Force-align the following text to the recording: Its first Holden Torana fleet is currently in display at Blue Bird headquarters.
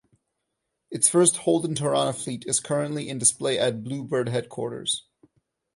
Its 0.89 1.07
first 1.07 1.37
Holden 1.37 1.75
Torana 1.75 2.11
fleet 2.15 2.43
is 2.47 2.59
currently 2.59 3.07
in 3.07 3.19
display 3.19 3.59
at 3.59 3.83
Blue 3.83 4.03
Bird 4.03 4.29
headquarters. 4.29 5.05